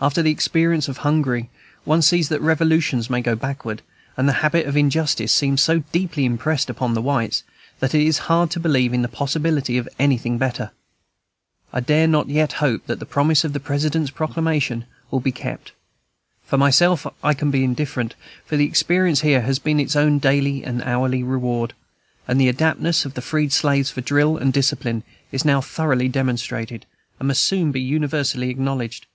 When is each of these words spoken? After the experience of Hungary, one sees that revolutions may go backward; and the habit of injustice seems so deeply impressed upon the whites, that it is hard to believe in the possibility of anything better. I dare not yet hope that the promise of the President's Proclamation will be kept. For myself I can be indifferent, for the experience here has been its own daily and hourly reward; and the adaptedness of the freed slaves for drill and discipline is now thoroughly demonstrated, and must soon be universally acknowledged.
After 0.00 0.22
the 0.22 0.30
experience 0.30 0.86
of 0.86 0.98
Hungary, 0.98 1.50
one 1.82 2.00
sees 2.00 2.28
that 2.28 2.40
revolutions 2.40 3.10
may 3.10 3.20
go 3.20 3.34
backward; 3.34 3.82
and 4.16 4.28
the 4.28 4.34
habit 4.34 4.66
of 4.66 4.76
injustice 4.76 5.32
seems 5.32 5.62
so 5.62 5.80
deeply 5.90 6.24
impressed 6.24 6.70
upon 6.70 6.94
the 6.94 7.02
whites, 7.02 7.42
that 7.80 7.92
it 7.92 8.02
is 8.06 8.18
hard 8.30 8.52
to 8.52 8.60
believe 8.60 8.94
in 8.94 9.02
the 9.02 9.08
possibility 9.08 9.76
of 9.76 9.88
anything 9.98 10.38
better. 10.38 10.70
I 11.72 11.80
dare 11.80 12.06
not 12.06 12.28
yet 12.28 12.52
hope 12.62 12.86
that 12.86 13.00
the 13.00 13.04
promise 13.04 13.42
of 13.42 13.52
the 13.52 13.58
President's 13.58 14.12
Proclamation 14.12 14.84
will 15.10 15.18
be 15.18 15.32
kept. 15.32 15.72
For 16.44 16.56
myself 16.56 17.04
I 17.24 17.34
can 17.34 17.50
be 17.50 17.64
indifferent, 17.64 18.14
for 18.46 18.56
the 18.56 18.66
experience 18.66 19.22
here 19.22 19.40
has 19.40 19.58
been 19.58 19.80
its 19.80 19.96
own 19.96 20.20
daily 20.20 20.62
and 20.62 20.82
hourly 20.84 21.24
reward; 21.24 21.74
and 22.28 22.40
the 22.40 22.48
adaptedness 22.48 23.04
of 23.04 23.14
the 23.14 23.22
freed 23.22 23.52
slaves 23.52 23.90
for 23.90 24.02
drill 24.02 24.36
and 24.36 24.52
discipline 24.52 25.02
is 25.32 25.44
now 25.44 25.60
thoroughly 25.60 26.06
demonstrated, 26.06 26.86
and 27.18 27.26
must 27.26 27.42
soon 27.44 27.72
be 27.72 27.80
universally 27.80 28.50
acknowledged. 28.50 29.06